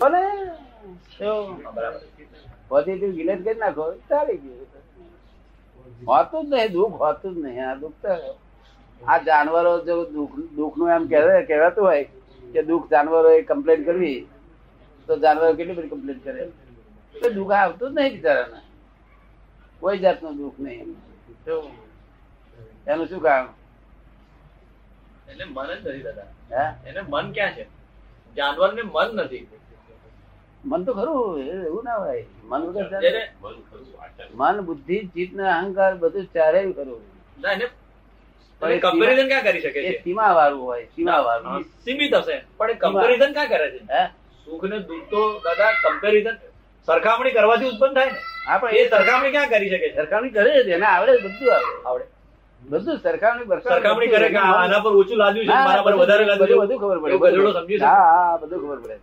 [0.00, 0.22] ભલે.
[2.68, 4.66] પોઝિટિવ ગિલેટ કરી નાખો ચાલી ગયું
[6.08, 8.12] હોતું જ નહીં દુઃખ હોતું જ નહીં આ દુઃખ તો
[9.02, 12.04] આ જાનવરો જો દુઃખ દુઃખનું એમ કહેવાય કહેવાતું હોય
[12.52, 14.20] કે દુઃખ જાનવરોએ કમ્પ્લેન કરવી
[15.08, 16.44] તો જાનવરો કેટલી બધી કમ્પ્લેન કરે?
[17.14, 18.60] તો દુઃખ આવતું જ નહીં બિચારાને.
[19.80, 20.88] કોઈ જાતનું દુઃખ નહીં.
[22.86, 23.50] એનું શું કારણ?
[25.30, 26.70] એને મન જ નથી દાદા.
[26.86, 27.64] એને મન ક્યાં છે?
[28.36, 29.44] જાનવર ને મન નથી.
[30.64, 32.24] મન તો ખરું એવું ના હોય.
[32.44, 33.14] મન વગર
[34.34, 37.02] મન બુદ્ધિ ચિત્ત ને અહંકાર બધું ચારે ખરું.
[37.40, 37.66] ના એને
[38.62, 40.00] પણ એ કમ્પેરિઝન ક્યાં કરી શકે છે?
[40.04, 42.36] સીમા વાળું હોય સીમા વાળું સીમિત હશે.
[42.56, 43.80] પણ કમ્પેરિઝન ક્યાં કરે છે?
[44.46, 46.36] સુખ ને દુઃખ તો દાદા કમ્પેરિઝન
[46.88, 48.20] સરખામણી કરવાથી ઉત્પન્ન થાય ને.
[48.78, 51.82] એ સરખામણી ક્યાં કરી શકે સરખામણી કરે છે એને આવડે બધું આવડે.
[51.84, 52.06] આવડે.
[52.62, 56.60] બધું સરખામણી સરખામણી કરે કે આના પર ઓછું લાદ્યું છે મારા પર બધું- વધારે લાદ્યું
[56.60, 58.96] બધું ખબર પડે હા બધું ખબર પડે.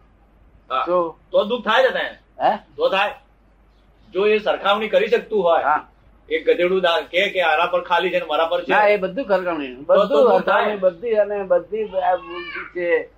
[0.86, 2.06] તો તો દુઃખ થાય છે ને
[2.44, 2.58] હે?
[2.78, 3.14] તો થાય.
[4.14, 5.88] જો એ સરખામણી કરી શકતું હોય હા.
[6.30, 8.74] એક ગધેડું કે કે આના પર ખાલી છે ને મારા પર છે?
[8.74, 9.76] હા એ બધું સરખામણી.
[9.86, 11.88] બધું સરખામણી બધી અને બધી
[12.74, 13.10] છે.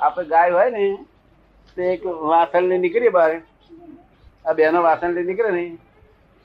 [0.00, 0.98] આપણે ગાય હોય ને
[1.76, 3.30] તે એક વાસણ લઈ નીકળી બહાર.
[4.44, 5.78] આ બેનો વાસણ લઈ નીકળે ને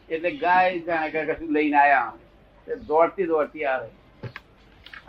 [0.10, 2.14] એટલે ગાય જાણે કશું લઈને આયા.
[2.88, 3.88] દોડતી દોડતી આવે.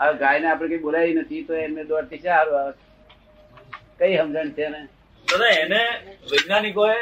[0.01, 2.73] હવે ગાયને આપણે કઈ બોલાવી નથી તો એમને દોડતી છે સારું આવે
[3.99, 4.89] કઈ સમજણ છે ને?
[5.31, 5.81] દાદા એને
[6.33, 6.97] વૈજ્ઞાનિકોએ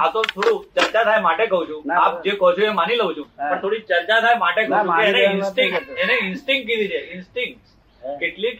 [0.00, 1.94] આ તો થોડું ચર્ચા થાય માટે કહું છું.
[2.04, 3.28] આપ જે કહો છો એ માની લઉં છું.
[3.38, 5.96] પણ થોડી ચર્ચા થાય માટે કહું છું એને કહેતો.
[6.02, 7.00] એને ઇન્સ્ટિંગ કીધી છે.
[7.14, 7.50] ઇન્સ્ટિંગ
[8.20, 8.56] કેટલીક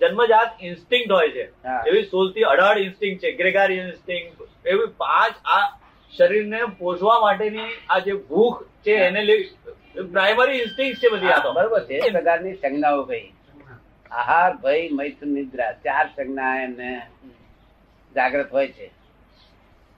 [0.00, 1.44] જન્મજાત ઇન્સ્ટિંક્ટ હોય છે.
[1.88, 3.32] એવી સોળથી અઢાર ઇન્સ્ટિંગ છે.
[3.40, 4.24] ગ્રેગારી ઇન્સ્ટિંગ
[4.72, 5.62] એવી પાંચ આ
[6.14, 9.22] શરીરને પોષવા માટેની આ જે ભૂખ છે એને
[10.12, 11.54] પ્રાઇમરી ઇન્સ્ટિંગ છે બધી આ તો.
[11.58, 12.02] બરોબર છે.
[12.18, 13.24] પ્રકારની સંજ્ઞાઓ કઈ
[14.20, 16.90] આહાર ભય મૈથુન નિદ્રા ચાર સંજ્ઞા એમને
[18.14, 18.90] જાગ્રત હોય છે.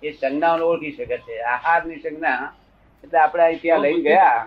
[0.02, 1.40] એ સંજ્ઞાઓને ઓળખી શકે છે.
[1.40, 2.52] આહારની સંજ્ઞા
[3.04, 4.46] એટલે આપણે અહીં ત્યાં લઈને ગયા.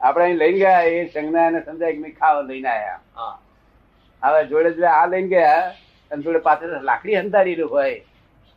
[0.00, 3.00] આપણે અહીં લઈને ગયા એ સંજ્ઞા એને સમજાય કે મેં ખાવા લઈને આયા.
[4.22, 5.74] હવે જોડે જોડે આ લઈને ગયા
[6.10, 7.98] અને જોડે પાછળ લાકડી હંતાડેલું હોય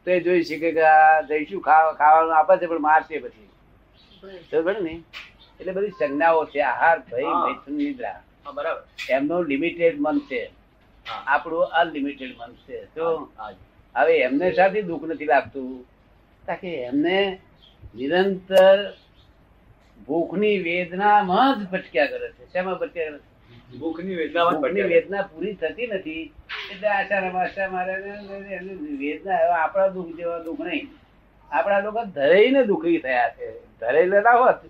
[0.05, 3.49] તો એ જોઈ શકે કે આ જઈશું ખાવા ખાવાનું આપે છે પણ મારશે પછી.
[4.23, 4.81] બરાબર.
[4.81, 5.01] ને
[5.59, 7.23] એટલે બધી સંજ્ઞાઓ છે આહાર ભય.
[7.23, 8.21] મૈથુન નિદ્રા.
[8.53, 8.83] બરાબર.
[9.09, 10.51] એમનું લિમિટેડ મન છે.
[11.27, 12.85] આપણું અનલિમિટેડ મન છે.
[12.85, 13.29] તો.
[13.95, 15.85] હવે એમને શાથી દુઃખ નથી લાગતું?
[16.47, 17.39] તાકે એમને
[17.95, 18.93] નિરંતર
[20.07, 22.53] ભૂખની વેદનામાં જ ભટક્યા કરે છે.
[22.53, 23.77] શેમાં ભટક્યા કરે છે?
[23.77, 26.23] ભૂખની વેદનામાં ભૂખની વેદના પૂરી થતી નથી.
[26.71, 27.93] એટલે આશા આશા મારે
[28.57, 30.87] એમની વેદના આપણા દુઃખ જેવા દુઃખ નહીં.
[31.51, 33.47] આપણા લોકો ધરાઈને દુઃખી થયા છે.
[33.79, 34.61] ધરેલા હોત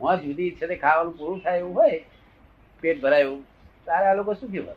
[0.00, 1.98] મોં જુદી છે ખાવાનું પૂરું થાય એવું હોય
[2.82, 3.40] પેટ ભરાયું
[3.86, 4.76] તારે આ લોકો શું કહેવાય?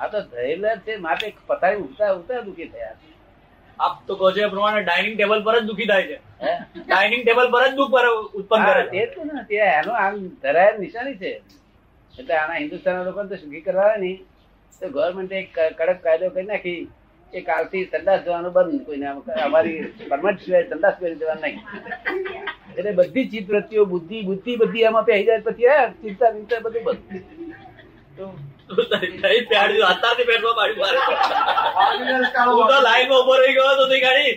[0.00, 2.96] આ તો ધરેલા છે માટે પથારી ઉઠતા ઉઠતા દુઃખી થયા.
[3.86, 6.18] આપ તો કહો છો પ્રમાણે ડાઇનિંગ ટેબલ પર જ દુખી થાય છે.
[6.90, 8.06] ડાઇનિંગ ટેબલ પર જ દુઃખ પર
[8.40, 11.32] ઉત્પન્ન કરે તે જ ને તે એનો આમ ધરાયેલ નિશાની છે.
[12.14, 14.18] એટલે આના હિન્દુસ્તાન લોકોને તો સુખી કરવા નહીં.
[14.80, 16.82] તો ગવર્મેન્ટ એક કડક કાયદો કરી નાખી.
[17.32, 18.84] કે કાલથી સંદાસ જવાનું બંધ.
[18.86, 19.06] કોઈને
[19.46, 19.80] અમારી
[20.10, 21.56] પરમટ સિવાય સંદાસ કરી દેવાનું નહીં.
[22.76, 27.02] એટલે બધી ચિત્ત વૃત્તિઓ બુદ્ધિ બુદ્ધિ બધી આમાં પહેરી જાય પછી ચિંતા ચિંતા બધું બંધ.
[28.16, 28.24] તો
[28.68, 30.98] નહીં પ્યાડ્યું, અત્યારથી પેટમાં પાડ્યું મારે.
[32.46, 34.34] હું તો લાઈનમાં ઊભો રહી ગયો હતો તે ગાડી.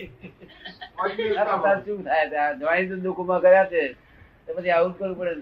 [1.84, 2.26] શું થાય?
[2.30, 2.40] છે?
[2.58, 3.82] જવાઈ તો દુઃખમાં ગયા છે.
[4.46, 5.32] તો પછી આવું કરવું પડે.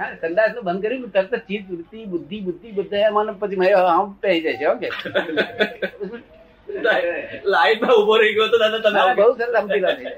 [0.00, 4.06] હા, સંદાસનું બંધ કર્યું તરત જ ચિત્ત વૃત્તિ બુદ્ધિ બુદ્ધિ બધા મને પછી મારે આમ
[4.22, 4.88] પહેરી જાય છે હો કે.
[7.44, 10.16] લાઈનમાં ઊભો રહી ગયો તો દાદા તમે બહુ સરસ સમજીલા થઈ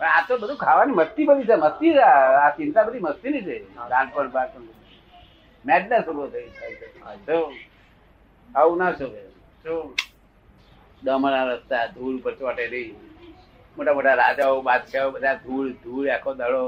[0.00, 3.54] આ તો બધું ખાવાની મસ્તી બધી છે મસ્તી આ આ ચિંતા બધી મસ્તી ની છે
[3.90, 4.64] નાનપણ બાળપણ
[5.66, 7.38] મેડનેસ ઊભો થઈ જાય
[8.54, 9.22] આવું ના શોભે.
[9.62, 9.94] શું
[11.02, 12.88] દમણા રસ્તા ધૂળ પર ચોટેલી.
[13.76, 16.62] મોટા મોટા રાજાઓ બાદશાહો બધા ધૂળ ધૂળ આખો દડો.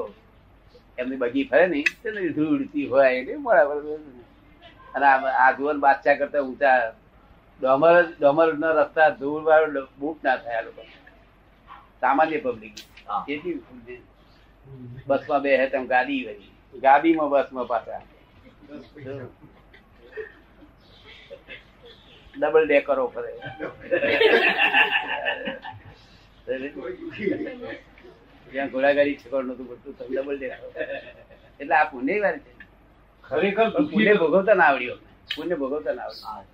[0.98, 3.78] એમની બગી ફરે ને તેની ધૂળતી હોય એટલે બરાબર
[4.94, 6.92] અને આ- જુવાન બાદશાહ કરતા ઊંચા.
[7.60, 10.82] ડોમર ડોમર ના રસ્તા ધૂળ વાળો બુક ના થાય આ લોકો
[12.00, 12.74] સામાન્ય પબ્લિક
[13.26, 14.02] કેટલી
[15.06, 18.00] બસમાં બે હે તેમ ગાડી વળી ગાડીમાં બસમાં પાછા.
[22.34, 23.30] ડબલ ડેકરો કરે
[28.52, 30.66] જ્યાં ઘોડાગાડી છકડ નતું પડતું તમે ડબલ ડેકરો
[31.60, 32.50] એટલે આ પુણ્ય વાર છે.
[33.24, 34.98] ખરેખર પણ પુણ્ય ભોગવતા ના આવડ્યો.
[35.28, 36.53] પુણ્ય ભોગવતા ના આવડ્યો.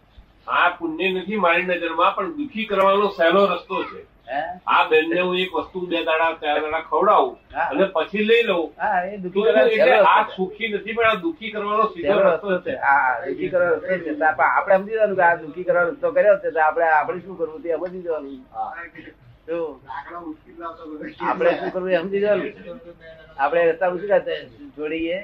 [0.59, 4.01] આ પુણ્ય નથી મારી નજરમાં પણ દુખી કરવાનો સહેલો રસ્તો છે.
[4.31, 7.37] આ આ બેનને હું એક વસ્તુ બે દાડા ચાર દાડા ખવડાવું
[7.71, 8.67] અને પછી લઈ લઉં.
[9.75, 12.75] એટલે આ સુખી નથી પણ આ દુઃખી કરવાનો સીધો રસ્તો છે.
[13.27, 14.13] દુઃખી કરવાનો રસ્તો છે.
[14.49, 17.69] આપણે સમજી જવાનું કે આ દુઃખી કરવાનો રસ્તો કર્યો છે આપણે આપણે શું કરવું તે
[17.81, 18.41] સમજી જવાનું.
[21.29, 22.53] આપણે શું કરવું એ સમજી જવાનું.
[23.39, 23.99] આપણે રસ્તા શું
[24.77, 25.19] જોડીએ.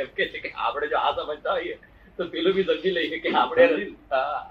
[0.00, 1.76] એમ કે છે કે આપણે જો આ સમજતા હોઈએ.
[2.18, 3.66] તો પેલું બી સમજી લઈએ કે આપણે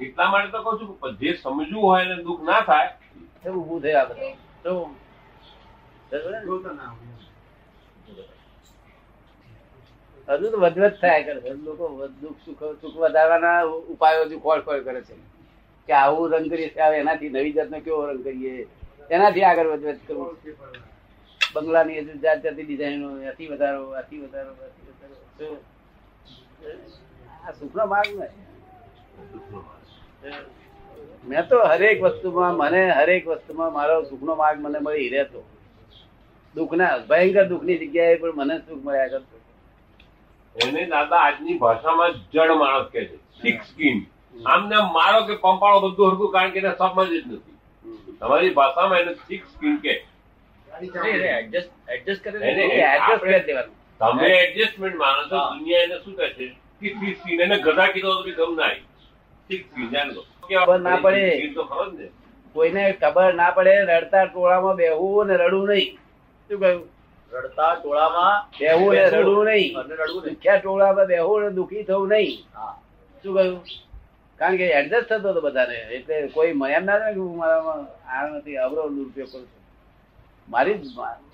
[0.02, 2.90] એટલા માટે તો કહું છું જે સમજવું હોય એને દુઃખ ના થાય
[3.44, 4.34] એ ઊભું થયું આ બધું
[4.64, 4.74] તો
[10.28, 11.86] હજુ તો વધવત થાય કરે લોકો
[12.18, 13.60] દુઃખ સુખ સુખ વધારવાના
[13.90, 15.16] ઉપાયો હજુ ખોળ ખોળ કરે છે.
[15.90, 18.56] કે આવું રંગ કરીએ છીએ, એનાથી નવી જાતનો કેવો રંગ કરીએ?
[19.10, 20.34] એનાથી આગળ વધવત કરવું
[21.54, 25.18] બંગલાની હજુ જાત જાતની ડિઝાઇનો અતિ વધારો અતિ વધારો અતિ વધારો.
[27.48, 28.28] આ સુખનો માર્ગ ને.
[31.28, 35.50] મેં તો હરેક વસ્તુમાં મને હરેક વસ્તુમાં મારો સુખનો માર્ગ મને મળી રહેતો.
[36.56, 39.40] દુઃખના ભયંકર દુઃખની જગ્યાએ પણ મને સુખ મળ્યા કરતો.
[40.66, 43.16] એને દાદા આજની ભાષામાં જડ માણસ કહે છે.
[43.16, 44.06] સિક સ્કીન
[44.46, 47.56] આમને આમ મારો કે પંપાળો બધું હરકું કારણ કે એને સમજ જ નથી.
[48.20, 53.40] તમારી ભાષામાં એને સિક સ્કીન કે એડજસ્ટ નહીં, adjust- adjust કરીને એને- એ adjust કરી
[53.40, 53.85] દેવાનું.
[54.00, 56.56] તમે એડજસ્ટમેન્ટ માનો છો દુનિયા એને શું કહે છે?
[56.82, 58.74] કે સ્કીન એને ગધા કીધો તો ગમ ના
[60.66, 61.54] ખબર ના પડે.
[61.54, 62.10] તો ખરો ને?
[62.54, 65.98] કોઈને ખબર ના પડે રડતા ટોળામાં બેહવું ને રડવું નહીં.
[66.50, 66.90] શું કહ્યું?
[67.32, 69.78] રડતા ટોળામાં બેહવું ને રડવું નહીં.
[69.78, 70.34] અને રડવું નહીં.
[70.34, 72.46] દુખ્યા ટોળામાં બેહવું ને દુઃખી થવું નહીં.
[72.54, 72.82] હા.
[73.24, 73.62] શું કહ્યું?
[74.40, 75.78] કારણ કે એડજસ્ટ થતો હતો બધાને.
[75.92, 79.64] એટલે કોઈ મને એમ ના થાય કે હું મારામાં આ નથી અવરો દુરુપયોગ કરું છું
[80.48, 80.80] મારી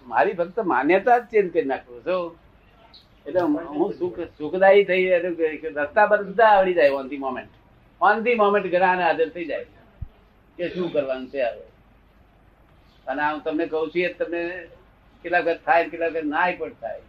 [0.07, 2.03] મારી ફક્ત માન્યતા જ ચેન્જ કરી નાખું.
[2.05, 2.40] છું
[3.27, 7.49] એટલે હું સુખ સુખદાયી થઈ રસ્તા બધા આવડી જાય on the moment
[8.01, 9.65] on the moment ઘણા હાજર થઈ જાય.
[10.57, 11.65] કે શું કરવાનું છે હવે?
[13.07, 14.41] અને હું તમને કહું છું તમને
[15.23, 17.01] કેટલા વખત થાય કેટલા વખત નાય પણ થાય.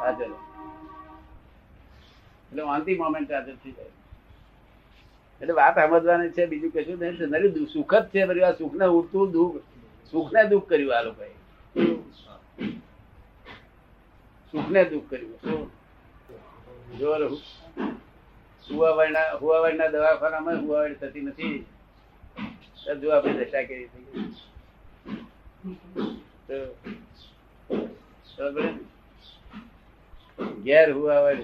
[0.00, 0.30] હાજર
[2.50, 3.86] એટલે ઓન ધી મોમેન્ટ હાજર થઈ જાય.
[5.40, 7.28] એટલે વાત સમજવાની છે, બીજું કશું નહીં.
[7.28, 9.56] નરી સુખ જ છે, બધું સુખ ને ઉડતું દુઃખ
[10.12, 11.30] સુખ ને દુઃખ કર્યું આ લોકોએ.
[14.52, 15.66] સુખ ને દુઃખ કર્યું.
[16.98, 17.20] જોર
[18.64, 21.56] હુવાવાડના હુવાવાડના દવાખાનામાં હુવાવાડ થતી નથી.
[23.00, 24.28] જો આપણે દશા કરી થઈ?
[30.66, 31.42] ઘેર હુવાવાડ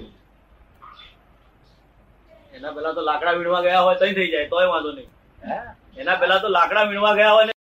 [2.55, 5.11] એના પેલા તો લાકડા વીણવા ગયા હોય તઈ થઈ જાય તોય વાંધો નહીં.
[5.43, 5.75] હા?
[5.99, 7.56] એના પેલા તો લાકડા વીણવા ગયા હોય ને